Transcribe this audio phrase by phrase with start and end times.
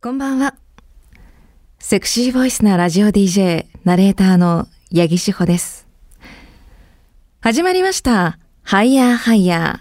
[0.00, 0.54] こんばんは。
[1.80, 5.88] セクシーボイスなラジオ DJ、ナレーターの八木志保です。
[7.40, 8.38] 始まりました。
[8.62, 9.80] ハイヤーハイヤ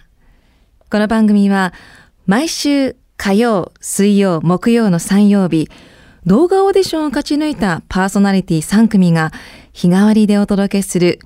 [0.88, 0.92] ー。
[0.92, 1.72] この番組は
[2.26, 5.70] 毎週火曜、水曜、木曜の3曜日、
[6.26, 9.32] 動画オーディションを勝ち抜いたパーソナリティ3組が
[9.72, 11.20] 日替わりでお届けする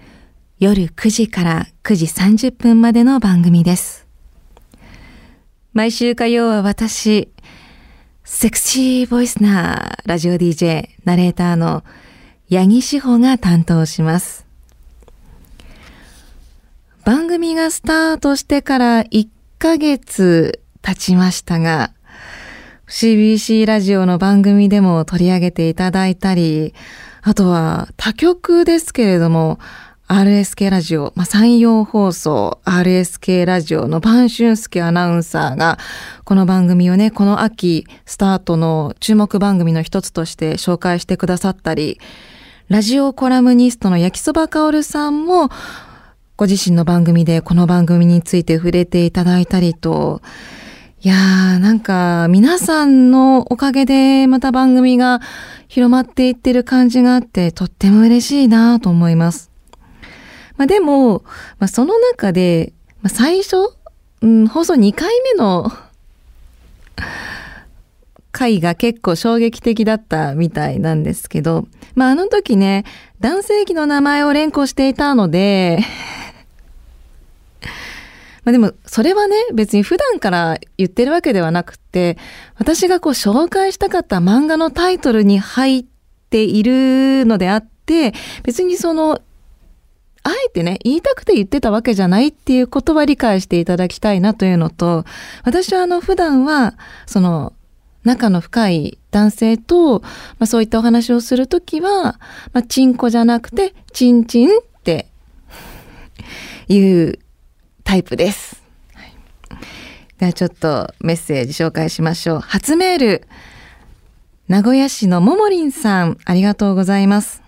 [0.60, 4.06] 夜9時から9時30分までの番組です。
[5.72, 7.31] 毎週火曜は私、
[8.24, 11.84] セクシーボイスなラジオ DJ、ナレーターの
[12.52, 14.46] 八木志保が担当します。
[17.04, 21.94] 番組がスタートしてから1ヶ月経ちましたが、
[22.88, 26.76] CBC ラジオの番組でも取り上げていただいたり、
[27.24, 29.58] あとは他局ですけれども、
[30.12, 35.78] RSK ラジオ、まあ、山陽放送 RSK ラジオの晩春介アナウンサーが、
[36.26, 41.98] この番組をね、この秋スタートの注目番組の一つとして紹介してくださったり、
[42.68, 45.48] ラジオコラムニストの焼きそばかおるさんも、
[46.36, 50.22] ご自身の番組でこの番組について触れていただいたりと、
[51.02, 55.22] いやー、なんか皆さんのおかげでまた番組が
[55.70, 59.51] 広まっていってる感じがあって、とっても嬉しいなと思います。
[60.62, 61.24] まあ、でも、
[61.58, 63.56] まあ、その中で、まあ、最初、
[64.22, 65.72] うん、放送2回目の
[68.32, 72.86] 回が結構衝撃的だったみたいなんですけど、まあ、あの時ね、
[73.20, 75.80] 男性器の名前を連呼していたので
[78.46, 82.20] まあでも、それはね、別に普段から言ってるわけではなくて、
[82.60, 85.86] 私がこう紹介したかった漫画のタイトルに入っ
[86.30, 89.22] ているのであって、別にその
[90.24, 95.06] あえてね、言いたくて言ってたわけじゃないっていうことは理解していただきたいなというのと、
[95.44, 96.76] 私はあの普段は、
[97.08, 97.54] その、
[98.04, 100.08] 仲の深い男性と、ま
[100.42, 102.20] あ、そういったお話をするときは、
[102.54, 104.52] まあ、チンコじゃなくて、チンチンっ
[104.84, 105.08] て
[106.68, 107.20] いう
[107.84, 108.64] タイプです。
[108.94, 109.14] はい、
[110.18, 112.40] ではちょっとメッセージ紹介しましょう。
[112.40, 113.28] 初メール。
[114.48, 117.42] 名古屋市のももりんさん、ありがとうございます。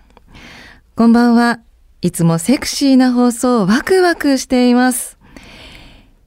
[0.96, 1.63] こんばんは。
[2.04, 5.16] いつもセクシーな放送ワクワクしています。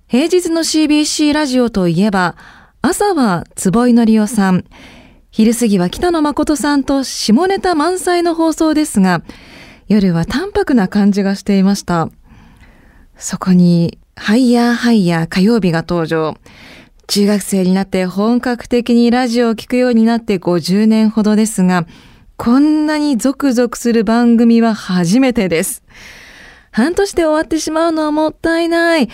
[0.07, 2.35] 平日の CBC ラジオといえば、
[2.81, 4.65] 朝は坪井のりおさん、
[5.29, 9.21] 昼過ぎは北野誠さんと下ネタ満載の放送ですが、
[9.87, 12.09] 夜は淡白な感じがしていました。
[13.15, 16.39] そこに、ハイヤーハイヤー火曜日が登場。
[17.05, 21.85] 中学生になって本格的にラジオを聴くようになって50年ほどですが、
[22.37, 25.83] こんなにゾクゾクする番組は初めてです。
[26.71, 29.09] 半年で終わってしまうのはもったいない。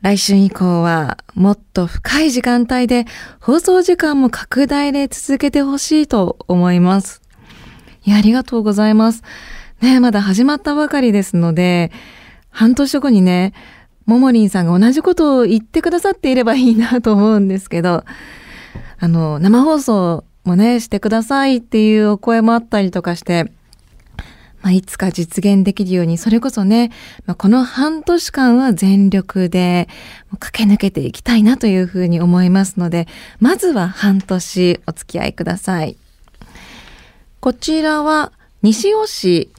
[0.00, 3.06] 来週以降はもっと深い時間帯で
[3.40, 7.20] 放送時間も拡大で続けてほしいと思います。
[8.04, 9.24] いや、ありがとうございます。
[9.80, 11.90] ねまだ始まったばかりですので、
[12.50, 13.54] 半年後にね、
[14.06, 18.04] ももりんさんが同じことを言ってくださっていればいいなと思うんですけど、
[19.00, 23.52] あの、生放送もね、してくださいっていうお声もあったりとかして、
[24.62, 26.90] まあ、いつか実現できるように、それこそね、
[27.24, 29.88] まあ、この半年間は全力で
[30.40, 33.06] 駆け抜けていきたいなというふうに思いますので、
[33.38, 35.96] まずは半年お付き合いください。
[37.40, 38.32] こちらは
[38.62, 39.52] 西尾市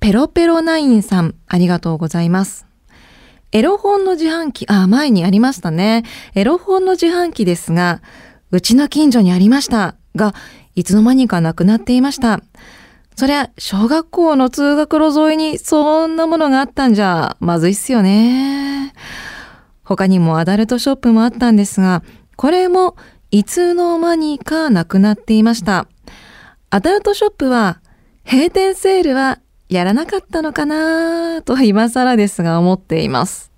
[0.00, 2.66] ペロペロナインさん、ありがとうございます。
[3.52, 6.04] エロ本の自販機、あ、前にありましたね。
[6.34, 8.00] エロ本の自販機ですが、
[8.50, 9.96] うちの近所にありました。
[10.16, 10.34] が、
[10.74, 12.40] いつの間にかなくなっていました。
[13.16, 18.94] そりゃ、小学校の通学路沿いにそんなものがあったんじゃ、まずいっすよね。
[19.84, 22.02] 他にもアダルトショップもあったんですが、
[22.36, 22.96] これも
[23.30, 25.86] いつの間にかなくなっていました。
[26.70, 27.80] アダルトショップは、
[28.24, 29.38] 閉店セールは
[29.68, 33.50] やらなかったのかなと今更ですが思っています。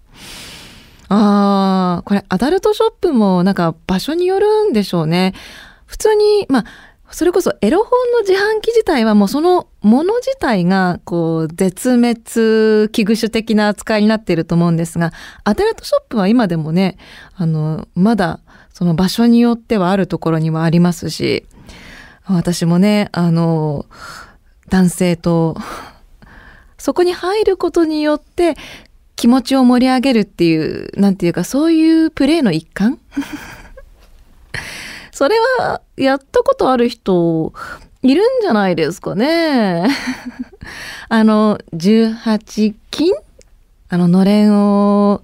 [1.09, 5.35] あー、これアダルトショップもなんか場所によるんでしょうね。
[5.93, 6.65] 普通に、まあ、
[7.11, 15.13] それこそエロ本の自販機自体はもうそのもの自体がこう絶滅危惧種的な扱いになっていると思うんですが
[15.45, 16.97] アダルトショップは今でもね
[17.37, 18.41] あのまだ
[18.71, 21.45] その場所によってはあるところにはありますし
[22.25, 23.85] 私もねあの
[24.71, 25.59] 男性と
[26.79, 28.57] そこに入ることによって
[29.15, 32.99] 気持ちを盛り上げるっていうなんていうかそういうプレーの一環？
[35.23, 37.53] それはやったことある人
[38.03, 39.87] いるんじゃないですかね。
[41.09, 43.15] あの、18金？
[43.89, 45.23] あの、のれんを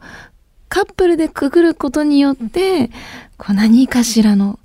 [0.69, 2.93] カップルでくぐることによって、
[3.39, 4.61] こう何かしらの、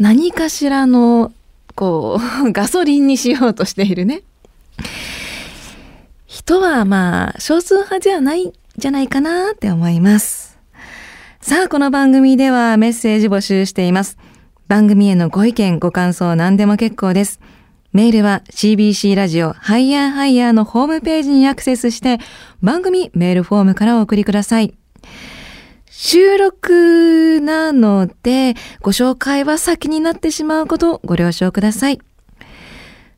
[0.00, 1.30] 何かしらの
[1.76, 4.22] こう ガソリンにしようとしているね。
[6.26, 10.58] 人はまあ少数派じゃないんじゃないかなって思います。
[11.40, 14.18] さあこの番組ではメッセージ募集しています。
[14.72, 17.40] 番組へのご意見ご感想何でも結構です
[17.92, 22.20] メールは CBC ラジオハイヤーハイヤーのホームページにアクセスして
[22.62, 24.72] 番組メールフォームからお送りください。
[25.90, 32.00] 収録なのでご紹介は先になってしまうことご了承ください。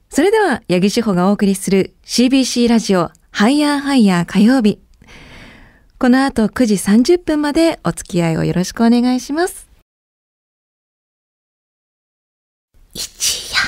[0.08, 4.80] それでは、八木志保がお送りする CBC ラジオハイヤーハイヤー火曜日。
[6.00, 9.63] この後9時30分までお付き合いをよろしくお願いします。
[12.94, 13.58] 一夜。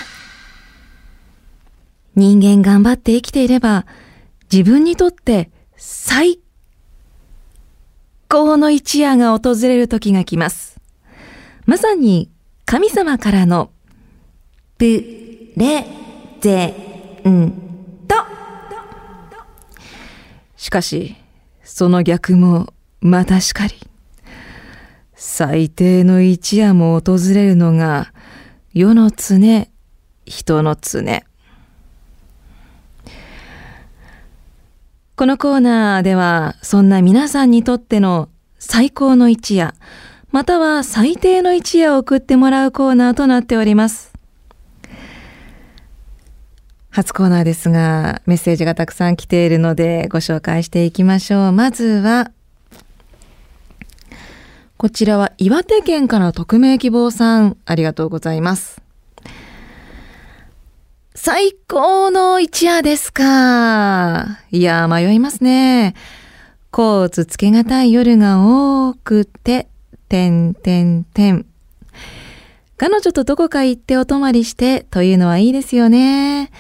[2.15, 3.85] 人間頑張って生きていれば、
[4.51, 6.41] 自分にとって最
[8.29, 10.81] 高の一夜が訪れる時が来ます。
[11.67, 12.31] まさに
[12.65, 13.71] 神様からの
[14.79, 14.85] プ
[15.57, 15.85] レ
[16.41, 16.67] ゼ
[17.27, 17.53] ン
[18.07, 18.15] ト。
[20.57, 21.17] しかし、
[21.65, 23.75] その逆もまたしかり。
[25.15, 28.13] 最低の一夜も訪れるのが
[28.79, 29.39] 世の常、
[30.27, 31.23] 人の常。
[35.17, 38.29] このコーナーではそんな皆さんにとっての
[38.59, 39.73] 最高の一夜、
[40.31, 44.13] または最低の一夜を送ってもらうコーナーとなっております。
[46.91, 51.53] 初コーナーですが、メッセージがたくさん来ているのでご紹介していきましょう。
[51.53, 52.31] まずは、
[54.77, 58.83] こちらは岩手県から匿名希望さん、ありがとうございます。
[61.15, 64.41] 最高の一夜ですか。
[64.51, 65.95] いや、迷いますね。
[66.71, 69.69] コーツつけがたい夜が多くて、
[70.11, 71.47] てんてんてん。
[72.77, 76.51] 彼女とどこか行ってお泊まりしてというのはいいですよね。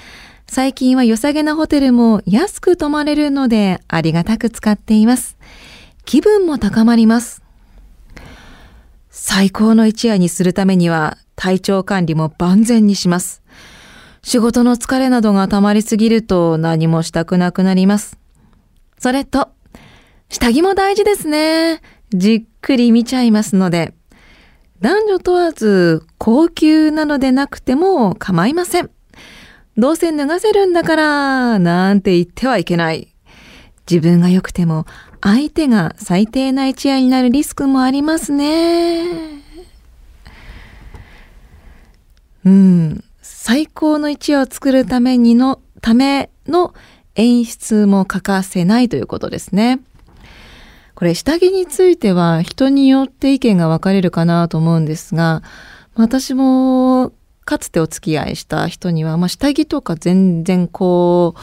[0.47, 5.37] 最近は良さげなホテルも安く泊まれるのでありがたく使っています。
[6.07, 7.46] 気分も高まります。
[9.19, 13.43] 最高の一夜にするためには体調管理も万全にします。
[14.23, 18.19] 仕事の疲れなどが溜まりすぎると何もしたくなくなります。
[18.99, 19.49] それと、
[20.29, 21.81] 下着も大事ですね。
[22.11, 23.95] じっくり見ちゃいますので、
[24.81, 28.91] 男女問わず高級なのでなくても構いません。
[29.79, 33.15] どうせ脱がせるんだから、なんて言ってはいけない。
[33.91, 34.85] 自分が良くても
[35.27, 39.43] 相手が最低な一夜になるリスクもありますね。
[42.45, 43.05] うん。
[43.23, 46.75] 最高の一夜を作るためにの、ための
[47.17, 49.81] 演出も欠かせないということですね。
[50.95, 55.43] これ下着については人によって意見が分かれるかなと思うんですが、
[55.97, 57.13] 私も
[57.45, 61.41] かつてお付き合いした人には、まあ、下着とか全然こう、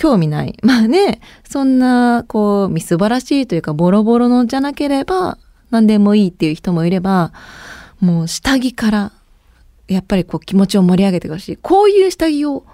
[0.00, 0.56] 興味ない。
[0.64, 5.36] まあね、そんな、こう、みすばらしいというか、ボロボロのじゃなければ、
[5.70, 7.32] 何でもいいっていう人もいれば、
[8.00, 9.12] もう下着から
[9.88, 11.56] やっぱりこう気持ちを盛り上げてほしい。
[11.58, 12.64] こういう下着を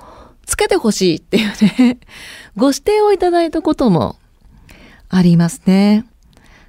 [0.46, 1.98] つけてほしいっていうね、
[2.56, 4.16] ご指定をいただいたことも
[5.08, 6.06] ありますね。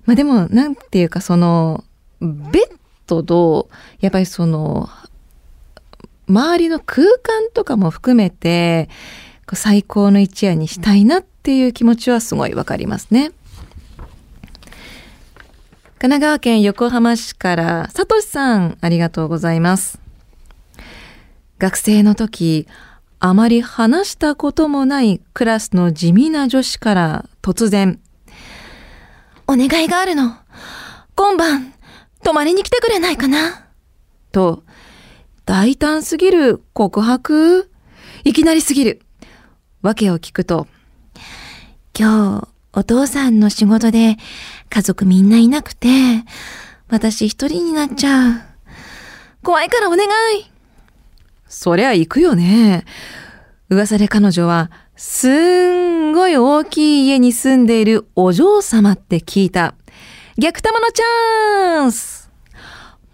[0.06, 1.84] まあでも、なんていうかその、
[2.20, 2.42] ベッ
[3.06, 3.70] ドと、
[4.00, 4.90] やっぱりその、
[6.28, 8.90] 周りの空間とかも含めて、
[9.56, 13.32] 最高の一夜にしたいなっていう気持ちはすごいわかりますね。
[16.00, 20.00] 神奈川県横浜市から、さとしさん、ありがとうございます。
[21.58, 22.68] 学生の時、
[23.20, 28.00] あまり話したこともないクラスの地味な女子から突然、
[29.48, 30.36] お願いがあるの。
[31.16, 31.74] 今晩、
[32.22, 33.66] 泊まりに来てくれないかな
[34.32, 34.64] と、
[35.46, 37.72] 大胆すぎる告白？
[38.24, 39.02] いきなりすぎる。
[39.82, 40.68] わけを聞くと、
[41.98, 44.18] 今日、お父さんの仕事で
[44.70, 45.88] 家族みんないなくて、
[46.90, 48.42] 私一人になっちゃう。
[49.44, 50.52] 怖いからお願い
[51.48, 52.86] そりゃ行くよね。
[53.70, 59.76] 噂で彼女は、すんごい大きい家に住んでいるお嬢様って聞いた。
[60.38, 62.30] 逆玉のチャンス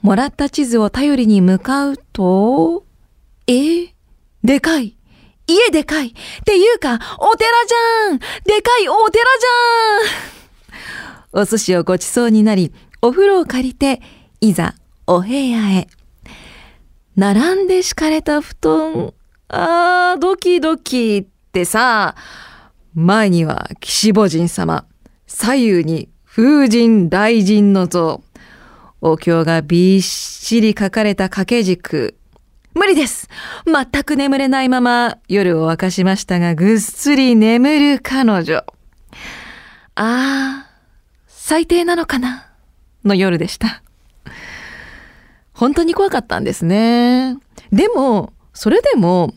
[0.02, 2.86] もらった地図を頼りに向かうと、
[3.48, 3.94] え？
[4.44, 4.98] でかい。
[5.56, 6.08] 家でかい。
[6.08, 6.12] っ
[6.46, 14.02] ていうか、お寺じゃんでかいお寺じゃんお寿司をごちそうになり、お風呂を借りて、
[14.42, 14.76] いざ
[15.08, 15.88] お部屋へ。
[17.16, 19.14] 並んで敷かれた布団、
[19.48, 22.16] あー、ドキドキってさ、
[22.96, 24.86] 前には岸母神様、
[25.28, 28.24] 左右に風神雷神の像、
[29.02, 32.16] お経がびっしり書かれた掛け軸。
[32.74, 33.30] 無理です
[33.66, 38.58] 全く眠れないまま夜を明かしましたが、ぐっすり眠る彼女。
[38.58, 38.64] あ
[39.96, 40.68] あ、
[41.28, 42.52] 最低なのかな
[43.06, 43.84] の夜でした。
[45.54, 47.38] 本当に怖かったんですね。
[47.72, 49.34] でも、それでも、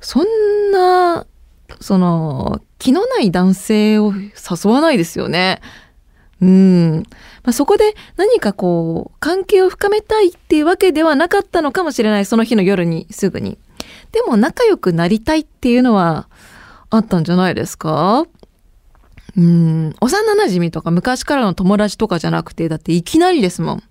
[0.00, 1.26] そんな、
[1.80, 5.60] その、気のない男性を誘わないですよね。
[6.40, 6.96] うん。
[7.44, 12.26] まあ、そこで何かこう、関係を深めたいっていうわけではなかったのかもしれない。
[12.26, 13.58] その日の夜にすぐに。
[14.12, 16.28] でも仲良くなりたいっていうのは
[16.90, 18.26] あったんじゃないですか？
[19.36, 19.94] うん。
[20.00, 23.82] 幼馴染とか昔からの友達とかじゃなくて、だっていきなりですもん。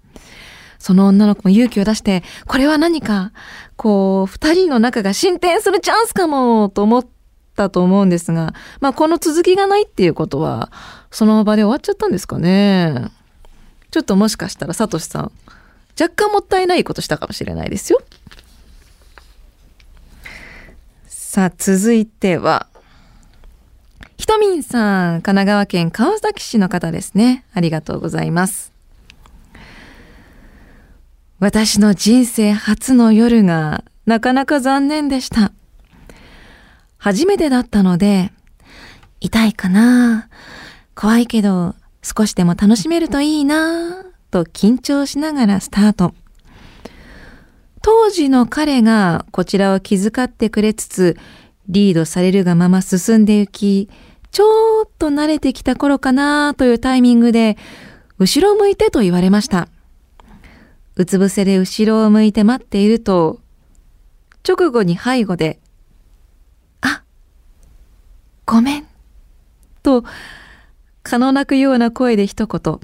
[0.77, 3.31] その女の子も勇気を出して、これは何か、
[3.75, 7.07] こう、二人の仲が進展するチャンスかも、と思っ
[7.55, 10.71] たと思うんですが、まあ、この続きがないっていうことは、
[11.15, 13.09] その場で終わっちゃったんですかね。
[13.89, 15.31] ちょっともしかしたら、サトシさん、
[15.97, 18.01] 若干もったいないことしたかもしれないですよ。
[21.07, 22.67] さあ、続いては、
[24.17, 27.45] ひとみんさん、神奈川県川崎市の方ですね。
[27.53, 28.73] ありがとうございます。
[31.39, 35.53] 私の人生初の夜がなかなか残念でした。
[36.97, 38.33] 初めてだったので、
[39.21, 40.27] 痛いかな
[40.95, 46.13] 怖いけど少しでも楽しめるといいなぁと緊張しながらスタート。
[47.81, 51.17] 当時の彼がこちらを気遣ってくれつつ、
[51.67, 53.89] リードされるがまま進んで行き、
[54.31, 57.57] ちょっと慣れてきた頃かなというタイミングで、
[58.17, 59.67] 後ろを向いてと言われました。
[60.95, 63.39] うつ伏せで後ろを向いて待っていると、
[64.47, 65.59] 直後に背後で、
[66.81, 67.03] あ、
[68.45, 68.87] ごめん、
[69.83, 70.03] と、
[71.05, 72.79] 蚊の鳴くような声で一言、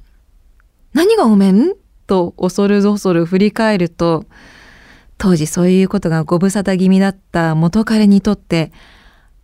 [0.94, 1.74] 何がごめん？
[2.06, 4.26] と恐る恐る振り返ると、
[5.18, 8.72] 当時そういうことがご無沙汰気味だった元彼にとって、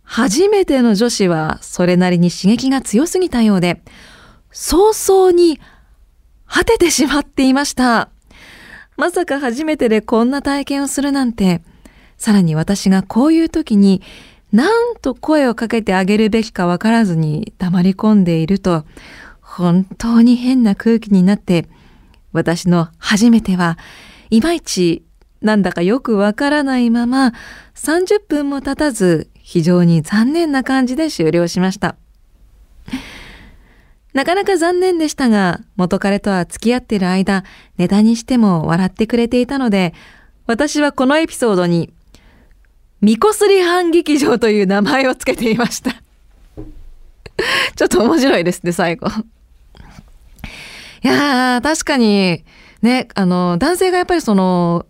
[0.04, 3.82] 初めての女子はそれなりに刺激が強すぎたようで、
[4.52, 5.58] 早々に
[6.46, 8.10] 果ててしまっていました。
[8.96, 11.62] まさか初めてでこんな体験をするなんて、
[12.16, 14.02] さらに私がこういう時に
[14.52, 18.84] 何と声をかけてあげるべきかわからずに黙り込んでいると、
[19.40, 21.68] 本当に変な空気になって、
[22.32, 23.78] 私の初めては
[24.30, 25.04] いまいち
[25.40, 27.32] なんだかよくわからないまま
[27.74, 31.96] 30分も経たず非常に残念な感じで終了しました。
[34.14, 37.44] なかなか残念でしたが、元彼とは付き合っている間、
[37.76, 39.94] ネタにしても笑ってくれていたので、
[40.46, 41.92] 私はこのエピソードに、
[43.00, 45.92] みこすり反劇場という名前を付けていました。
[47.76, 49.08] ちょっと面白いですね、最後。
[49.08, 52.44] いやー、確かに、
[52.82, 54.86] ね、あの、男性がやっぱりその、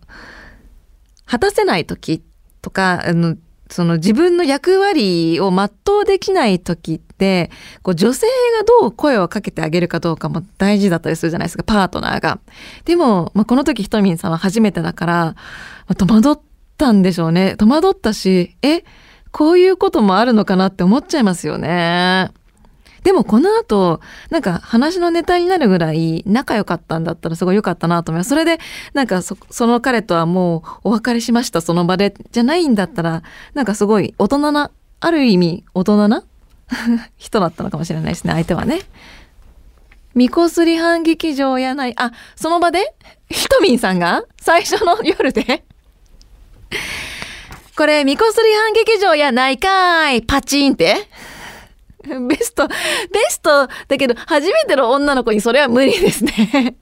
[1.25, 2.23] 果たせない時
[2.61, 3.35] とか、あの、
[3.69, 5.69] その自分の役割を全
[6.01, 7.51] うできない時って、
[7.83, 8.25] こう女性
[8.57, 12.39] がどう声をかけてあげるかどうかも大事だったりするじゃないですか、パートナーが。
[12.85, 15.35] でも、まあ、この時ひとみんさんは初めてだから、ま
[15.89, 16.35] あ、戸惑っ
[16.79, 17.55] たんでしょうね。
[17.57, 18.83] 戸惑ったし、え、
[19.31, 22.31] こういうこともあるのかなって思っちゃいますよね。
[23.03, 28.29] でもこの後、なんか話のネタになるぐらい仲良かったんだったらすごい良かったなと思います。
[28.29, 28.59] それで、
[28.93, 34.71] なんかそその彼とはもうお別れしましたその場でじゃないんだったら、なんかすごい大人な、
[35.01, 36.23] ある意味大人な
[37.17, 38.81] 人だったのかもしれないですね、相手はね。
[40.15, 42.93] みこすり反劇場やない、あ、その場で？
[43.29, 44.23] ひとみんさんが？
[44.41, 45.63] 最初の夜で？
[47.75, 51.07] これ、みこすり反劇場やないかいパチンって
[52.27, 52.75] ベスト、ベ
[53.29, 56.75] ストだけど、初めての女の子にそれは無理ですね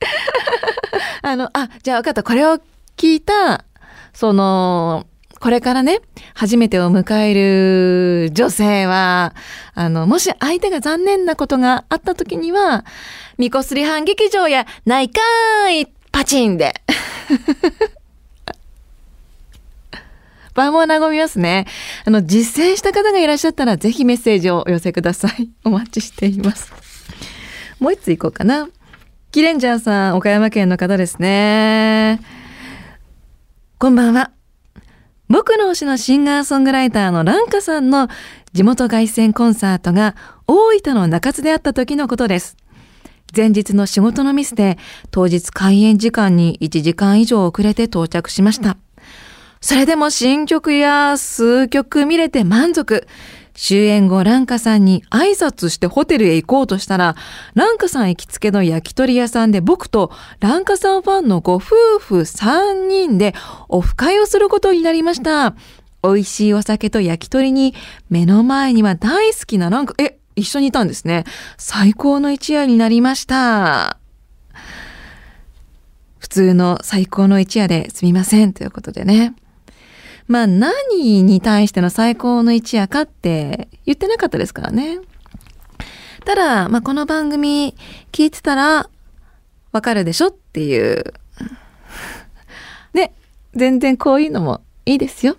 [1.22, 2.22] あの、あ、じゃあ分かった。
[2.22, 2.58] これを
[2.96, 3.64] 聞いた、
[4.12, 5.06] その、
[5.40, 6.00] これからね、
[6.34, 9.34] 初めてを迎える女性は、
[9.74, 12.84] あの、もし相手が残念なことがあった時には、
[13.38, 16.74] みこすり反劇場やないかーい、パチンで。
[20.54, 21.66] 場も和みますね。
[22.04, 25.50] あの、実践した方がいらっしゃったら、ぜひメッセージをお寄せください。
[25.64, 26.72] お待ちしています。
[27.80, 28.68] もう一ついこうかな。
[29.32, 32.20] キレンジャーさん、岡山県の方ですね。
[33.78, 34.30] こんばんは。
[35.28, 38.08] 僕の推しのシンガーソングライターのランカさんの
[38.52, 40.14] 地元凱旋コンサートが
[40.46, 42.56] 大分の中津であった時のことです。
[43.34, 44.78] 前日の仕事のミスで
[45.10, 48.76] 当日開演時間に1時間以上遅れて到着しました。
[49.64, 53.08] それでも新曲や数曲見れて満足。
[53.54, 57.16] 終演後、ランカさんに挨拶してホテルへ行こうとしたら、
[57.54, 63.32] ランカさん行きつけの焼き鳥屋さんで僕とランカさんファンのご夫婦3人で
[63.70, 65.54] オフ会をすることになりました。
[66.02, 67.74] 美味しいお酒と焼き鳥に
[68.10, 71.24] 目の前には大好きなランカ、え、一緒にいたんですね。
[71.56, 73.96] 最高の一夜になりました。
[76.18, 79.34] 普通の最高の一夜ですみませんということでね。
[80.26, 85.00] まあ何に対しての最高の一夜かって言ってなかったですからね。
[86.24, 87.74] ただ、まあこの番組
[88.10, 88.88] 聞いてたら
[89.72, 91.04] わかるでしょっていう。
[92.94, 93.12] で、
[93.54, 95.36] 全然こういうのもいいですよ。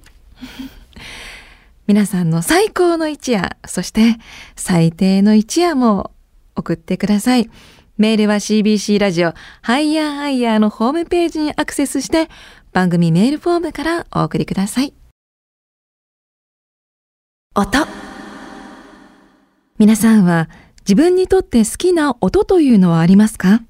[1.87, 4.17] 皆さんの最高の一夜、そして
[4.55, 6.11] 最低の一夜も
[6.55, 7.49] 送ってください。
[7.97, 12.29] メールは CBC ラジオハイヤーハイヤーのホームページにアクセスして
[12.75, 14.93] 番組メールフォームからお送りください。
[17.55, 17.87] 音
[19.79, 23.61] 皆さんは自分にとって好きな音というのはありますか？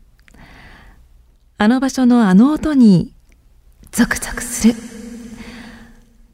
[1.60, 3.14] あの場所のあの音に
[3.92, 4.74] ゾクゾクする。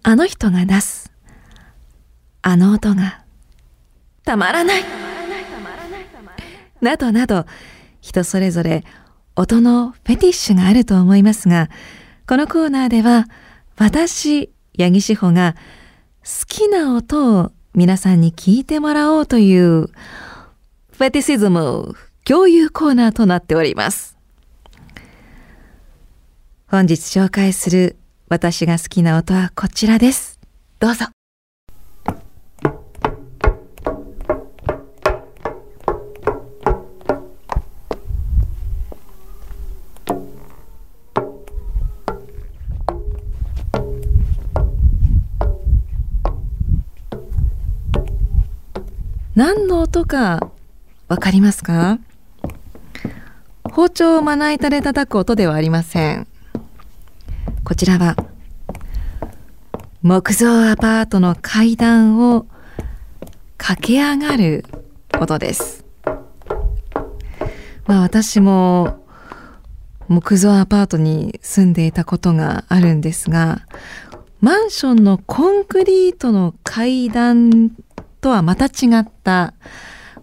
[0.04, 1.12] あの人が出す。
[2.42, 3.25] あの音が
[4.24, 4.84] たまらない。
[6.80, 7.46] などなど、
[8.00, 8.86] 人それぞれ
[9.36, 11.68] 音のフェティッシュがあると思いますが、
[12.28, 13.28] このコーナーでは
[13.78, 15.56] 私、八木志保が
[16.24, 24.18] 好きな音を皆さんに聞いてもらおうというフェティシズム共有コーナーとなっております。
[26.68, 27.98] 本日紹介する
[28.30, 30.40] 私が好きな音はこちらです。
[30.80, 31.21] どうぞ。
[49.42, 50.52] 何の音か
[51.08, 51.98] わかりますか？
[53.64, 56.28] 包丁をまな板で叩く音ではありません。
[57.64, 58.16] こちらは
[60.04, 62.46] 木造アパートの階段を
[63.58, 64.64] 駆け上がる
[65.20, 65.86] 音です。
[67.88, 69.04] まあ私も
[70.08, 73.62] 木造アパートに住んでいたことがあるんですが、
[74.40, 77.72] マンションのコンクリートの階段
[78.22, 79.53] とはまた違った、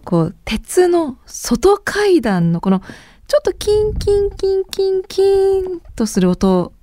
[0.05, 2.79] こう、鉄の外階段のこの、
[3.27, 6.73] ちょっとキンキンキンキンキンとする音、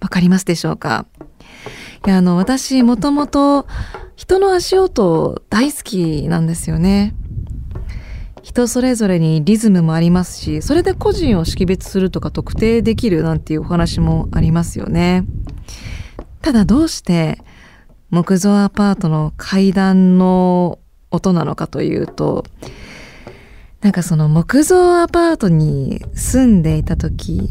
[0.00, 1.06] わかりますでしょうか？
[2.06, 3.66] いや、あの、私、もともと
[4.16, 7.14] 人の足音大好きなんですよね。
[8.42, 15.24] 人それぞれにリズムもありますし、それで個人を識別するとか特定できるなんていうお話もありますよね。
[16.42, 17.38] ただどうして
[18.14, 20.78] 木造アパートの階段の
[21.10, 22.44] 音なのかというと
[23.80, 27.50] なんかその木造アパートに住んでいた時、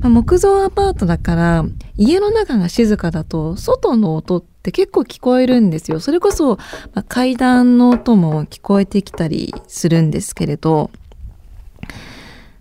[0.00, 1.64] まあ、木造アパートだから
[1.96, 6.58] 家の中が静かだと外の音って結構聞こえるんですよそれこそ、
[6.92, 10.90] ま、階段の音も聞こえてきたりするんですけれど、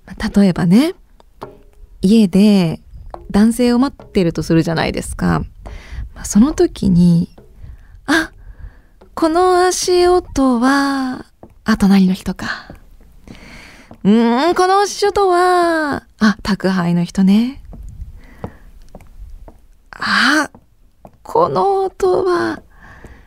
[0.06, 0.96] ま、例えばね
[2.02, 2.80] 家で
[3.32, 5.44] 男性を待ってるとするじゃないですか。
[6.14, 7.33] ま、その時に
[8.06, 8.32] あ、
[9.16, 11.26] この足音は、
[11.64, 12.76] あ、隣の人か。
[14.04, 14.10] う
[14.52, 17.64] ん、この足音は、あ、宅配の人ね。
[19.92, 20.50] あ、
[21.22, 22.62] この音は、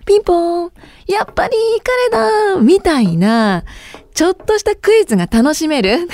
[0.05, 0.73] ピンポン、
[1.07, 3.65] やっぱり彼だみたいな、
[4.15, 6.09] ちょっとしたクイズが楽しめる。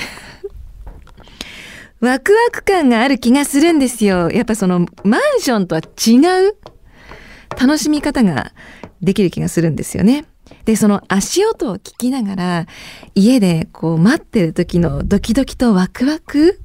[1.99, 4.29] ワクワク感がある気がするんですよ。
[4.29, 6.17] やっぱそのマンションとは違
[6.49, 6.57] う
[7.59, 8.51] 楽しみ方が
[9.01, 10.25] できる気がするんですよね。
[10.65, 12.67] で、その足音を聞きながら、
[13.15, 16.59] 家でこう待ってる時のドキドキとワクワク？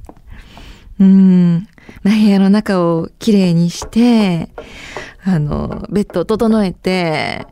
[1.00, 1.68] うん、
[2.02, 4.50] まあ、部屋の中をきれいにして、
[5.24, 7.46] あの、ベッドを整えて、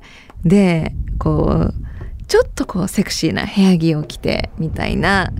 [0.44, 1.74] で、こう、
[2.26, 5.32] ちょっとこうセクシーな部屋着を着てみたいな、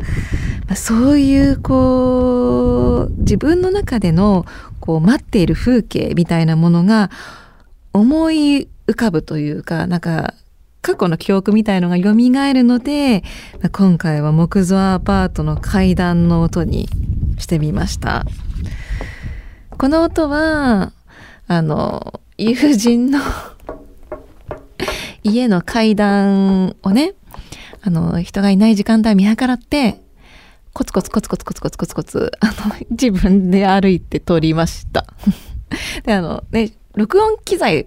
[0.66, 4.46] まあ、そういうこう自分の中での
[4.78, 7.10] こう待っている風景みたいなものが
[7.96, 10.34] 思い浮かぶというかなんか
[10.82, 13.24] 過去の記憶みたいのが蘇るので
[13.72, 16.90] 今回は木造アパートの階段の音に
[17.38, 18.26] してみました。
[19.78, 20.92] この音は
[21.48, 23.18] あの友人の
[25.24, 27.14] 家の階段をね
[27.82, 30.02] あの人がいない時間帯見計らって
[30.74, 32.52] コツコツコツコツコツコツコツあの
[32.90, 35.06] 自分で歩いて撮りました。
[36.04, 37.86] であのね録音機材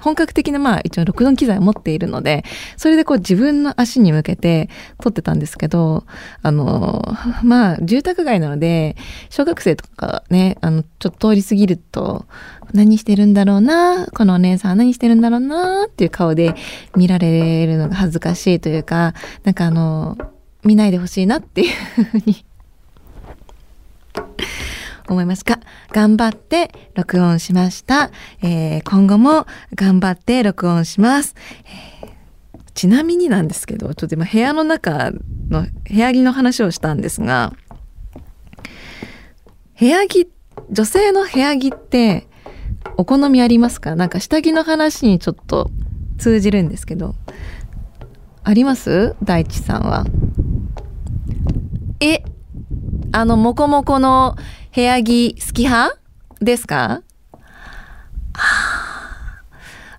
[0.00, 2.44] 本格的なまあ一応録音機材を持っているので、
[2.76, 4.68] それでこう自分の足に向けて
[5.00, 6.04] 撮ってたんですけど、
[6.42, 7.04] あの、
[7.42, 8.96] まあ住宅街なので、
[9.28, 12.26] 小学生とかね、あの、ちょっと通り過ぎると、
[12.72, 16.54] 何してるんだろうな、このお姉さん何してるんだろうなっていう顔で
[16.96, 20.18] 見られるのが恥ずかしいというか、なんかあの、
[20.64, 22.44] 見ないでほしいなっていうふうに
[25.12, 25.60] 思いますか？
[25.92, 28.10] 頑張って録音しました。
[28.42, 31.34] えー、今後も頑張って録音します。
[32.02, 35.10] えー、ちなみになんですけど、ちょっと今部屋の中
[35.48, 37.52] の部屋着の話をしたんですが、
[39.78, 40.30] 部屋着、
[40.70, 42.26] 女性の部屋着って
[42.96, 43.96] お好みありますか？
[43.96, 45.70] なんか下着の話にちょっと
[46.18, 47.14] 通じるんですけど、
[48.42, 49.14] あります？
[49.22, 50.04] 大地さんは。
[52.00, 52.22] え、
[53.12, 54.36] あの、もこもこの
[54.74, 55.98] 部屋着好き派
[56.40, 57.02] ですか？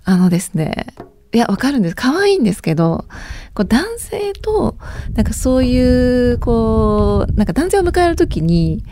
[0.06, 0.94] あのですね、
[1.34, 1.96] いや、わかるんです。
[1.96, 3.06] 可愛いんですけど、
[3.54, 4.78] こう男性と、
[5.14, 8.84] なんかそういう、こう、なんか男性を迎えるときに、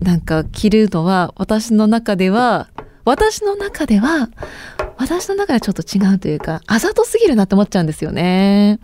[0.00, 2.68] なんか着るのは、私の中では、
[3.04, 4.28] 私の中では、
[4.96, 8.78] 私の中ではちょっと違うというか、あざとすぎるなって思っちゃうんですよね。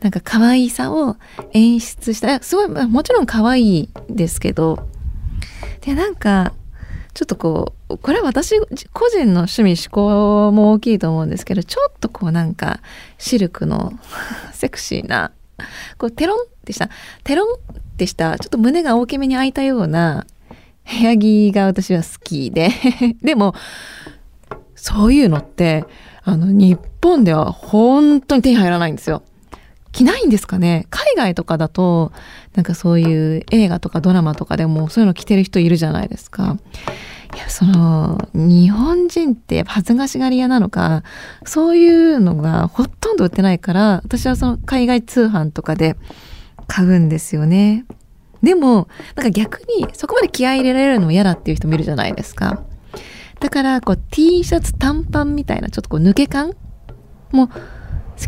[0.00, 1.16] なんか可愛さを
[1.52, 4.88] 演出した、すごい、もちろん可愛いですけど、
[5.82, 6.52] でなんか
[7.14, 8.58] ちょっとこうこれは私
[8.92, 12.80] 個人の趣味思考も大きいと思うんですけどちょっとこうなんか
[13.18, 13.92] シルクの
[14.52, 15.32] セクシーな
[15.98, 16.88] こうテロンってした
[17.24, 20.26] テロンってしたちょっと胸が大きめに開いたような
[20.84, 22.70] 部屋着が私は好きで
[23.22, 23.54] でも
[24.74, 25.84] そういうのって
[26.24, 29.22] あの日本では本当に手に入らないんですよ。
[29.92, 30.86] 着ないんですかね？
[30.90, 32.12] 海外とかだと
[32.54, 36.56] なんかそういう映画とかドラマとかでもそういうの着てる人いるじゃないですか。
[37.34, 41.02] いやその日本人って恥ずかしがり屋なのか
[41.44, 45.96] そういうのがほとんど売ってないから私はその海外通販とかで
[46.66, 47.84] 買うんですよね。
[48.42, 52.62] でもなんか逆にそこまで気合い入れられるのも嫌だっていう人もいるじゃないですか。
[53.40, 56.52] だからこう T シャツ短パンみたいなちょっとこう抜け感？
[57.30, 57.54] も好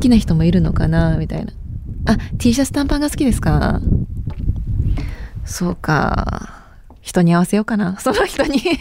[0.00, 1.16] きな人もいるのかな？
[1.18, 1.52] みたいな。
[2.06, 3.80] あ、T シャツ短パンが好きですか？
[5.44, 6.64] そうか。
[7.00, 7.98] 人に合わせようかな。
[8.00, 8.60] その人に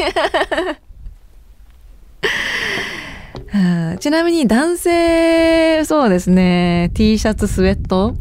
[3.99, 6.89] ちなみに男性、そうですね。
[6.93, 8.15] T シャツ、スウェット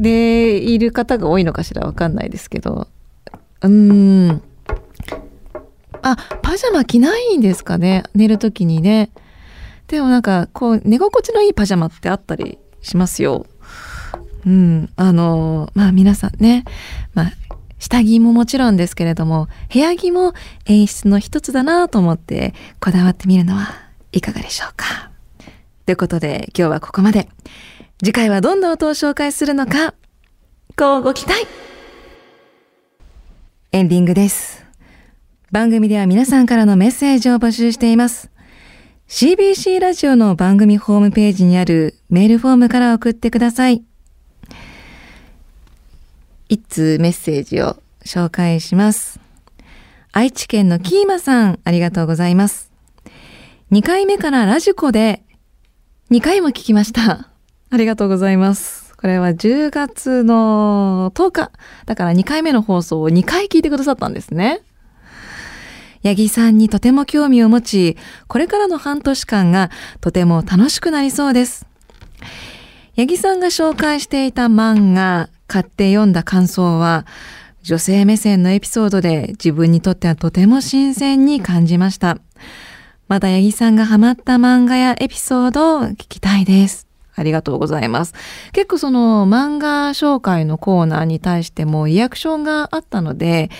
[0.00, 2.88] でいる方が多いのかしらわかんないですけど。
[3.62, 4.42] うーん。
[6.02, 8.02] あ、パジャマ着ないんですかね？
[8.14, 9.10] 寝るときにね。
[9.86, 13.46] でもなんか、こう、寝心地のいいパジャマってあったりしますよ。
[14.46, 14.90] うん。
[14.96, 16.64] あの、まあ皆さんね、
[17.14, 17.32] まあ、
[17.78, 20.32] 下着ももちろんですけれども、部屋着も
[20.66, 23.74] 演出の一つだなと思ってこだわってみるのは
[24.12, 25.10] いかがでしょうか？
[25.84, 27.28] ということで今日はここまで。
[28.04, 29.94] 次回はどんな音を紹介するのか、
[30.76, 31.46] こうご期待
[33.70, 34.66] エンディングです。
[35.52, 38.28] 番組では皆さんからのメッセージを募集しています。
[39.06, 43.84] CBC ラジオの番組ホームページにあるメールフォームから送ってください。
[46.48, 49.20] 一通メッセージを紹介します。
[50.10, 52.72] 愛知県のキーマさん、ありがとうございます。
[53.70, 55.22] 2回目からラジコで
[56.10, 57.28] 2回も聞きました。
[57.72, 58.94] ありがとうございます。
[58.98, 61.50] これは10月の10日。
[61.86, 64.60] だから2回目の放送を2回聞いてくださったんですね。
[66.04, 67.96] 八木さんにとても興味を持ち、
[68.28, 69.70] これからの半年間が
[70.02, 71.66] とても楽しくなりそうです。
[72.94, 77.06] 八木さんが紹介していた漫画、買って読んだ感想は、
[77.62, 82.18] 女性目線のエピソードで自分にとってはとても新鮮に感じました。
[83.08, 86.91] また八木さんがハマった漫画やエピソードを聞きたいです。
[87.14, 88.14] ありがとうございます。
[88.52, 93.50] 結構その漫画紹介のコーナーに対してもリアクションがあったので、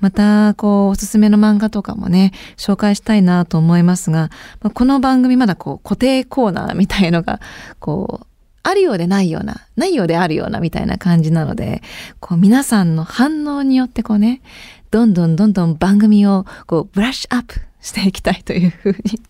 [0.00, 4.28] また、こう、おすすめの漫画とかもね、紹介したいなと思いますが、
[4.74, 7.40] この番組まだこう、固定コーナーみたいのが、
[7.78, 8.26] こう、
[8.64, 11.82] あるようでないような、ないようであるようなみたいな感じなので、
[12.18, 14.40] こう皆さんの反応によってこうね、
[14.90, 19.20] どんどんどんどん番組をこうブラッシュアップしていきたいというふうに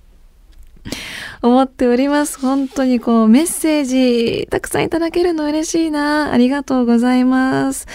[1.42, 2.38] 思っております。
[2.40, 6.32] 本当にこうメッセージたくさんいただけるの嬉しいな。
[6.32, 7.86] ありがとうございます。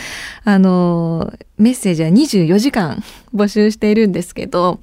[0.44, 4.80] あの、メッセージは24時間 募集しているんですけど、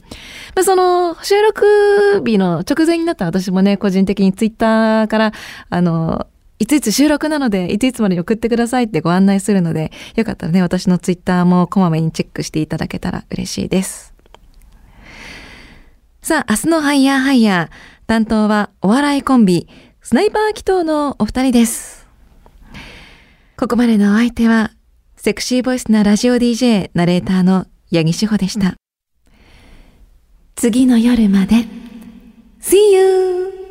[0.55, 5.33] まあ、その収録日の直前になった私もね、個人的にツイッターから、
[5.71, 6.27] あの、
[6.59, 14.15] いついつ収録なので、いついつまでに送ってくださいってご案内するので、よかったらね、私のツイッターもこまめにチェックしていただけたら嬉しいです。
[16.23, 19.69] さあ、明日のハイヤーハイヤー、担当はお笑いコンビ、
[20.01, 22.07] スナイパー祈祷のお二人です。
[23.57, 24.71] ここまでのお相手は、
[25.17, 28.75] セクシーボイスなラジオ DJ ナレーターの八木志保でした。
[30.55, 31.67] 次の夜まで。
[32.61, 33.66] See you!